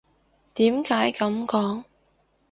[0.55, 1.83] 點解噉講？